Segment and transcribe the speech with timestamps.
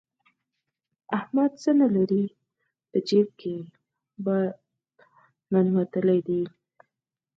[1.17, 2.23] احمد څه نه لري؛
[2.89, 3.63] په جېب کې يې
[4.23, 4.51] باد
[5.51, 6.41] ننوتلی دی.